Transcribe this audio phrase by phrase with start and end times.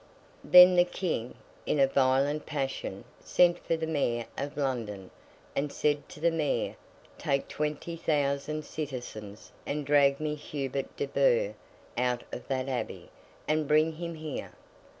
[0.43, 1.35] Then the King,
[1.67, 5.11] in a violent passion, sent for the Mayor of London,
[5.55, 6.75] and said to the Mayor,
[7.19, 11.53] 'Take twenty thousand citizens, and drag me Hubert de Burgh
[11.95, 13.11] out of that abbey,
[13.47, 14.53] and bring him here.